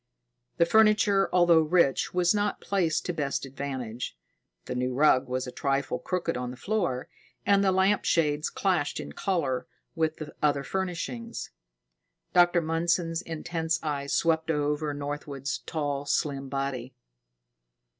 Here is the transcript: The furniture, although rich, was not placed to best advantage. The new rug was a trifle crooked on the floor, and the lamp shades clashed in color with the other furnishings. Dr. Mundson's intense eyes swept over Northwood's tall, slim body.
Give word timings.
The 0.57 0.65
furniture, 0.65 1.29
although 1.31 1.61
rich, 1.61 2.11
was 2.11 2.33
not 2.33 2.59
placed 2.59 3.05
to 3.05 3.13
best 3.13 3.45
advantage. 3.45 4.17
The 4.65 4.73
new 4.73 4.95
rug 4.95 5.27
was 5.29 5.45
a 5.45 5.51
trifle 5.51 5.99
crooked 5.99 6.35
on 6.35 6.49
the 6.49 6.57
floor, 6.57 7.07
and 7.45 7.63
the 7.63 7.71
lamp 7.71 8.03
shades 8.03 8.49
clashed 8.49 8.99
in 8.99 9.11
color 9.11 9.67
with 9.93 10.15
the 10.17 10.33
other 10.41 10.63
furnishings. 10.63 11.51
Dr. 12.33 12.63
Mundson's 12.63 13.21
intense 13.21 13.79
eyes 13.83 14.11
swept 14.11 14.49
over 14.49 14.91
Northwood's 14.95 15.59
tall, 15.67 16.07
slim 16.07 16.49
body. 16.49 16.95